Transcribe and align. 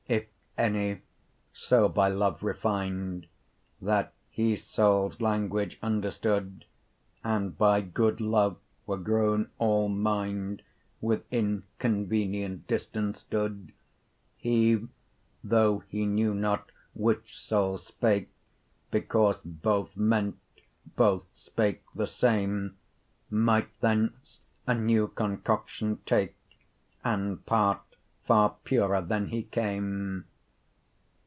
20 0.57 0.67
If 0.67 0.67
any, 0.67 1.01
so 1.53 1.87
by 1.87 2.09
love 2.09 2.43
refin'd, 2.43 3.25
That 3.81 4.11
he 4.29 4.57
soules 4.57 5.21
language 5.21 5.79
understood, 5.81 6.65
And 7.23 7.57
by 7.57 7.79
good 7.81 8.19
love 8.19 8.57
were 8.85 8.97
growen 8.97 9.49
all 9.59 9.87
minde, 9.87 10.61
Within 10.99 11.63
convenient 11.79 12.67
distance 12.67 13.21
stood, 13.21 13.71
He 14.35 14.87
(though 15.41 15.79
he 15.87 16.05
knew 16.05 16.33
not 16.35 16.69
which 16.93 17.39
soule 17.39 17.77
spake, 17.77 18.29
25 18.91 18.91
Because 18.91 19.39
both 19.45 19.95
meant, 19.95 20.37
both 20.97 21.23
spake 21.31 21.83
the 21.93 22.07
same) 22.07 22.75
Might 23.29 23.79
thence 23.79 24.39
a 24.67 24.75
new 24.75 25.07
concoction 25.07 25.99
take, 26.05 26.35
And 27.05 27.45
part 27.45 27.79
farre 28.27 28.55
purer 28.63 29.01
then 29.01 29.27
he 29.29 29.43
came. 29.43 30.25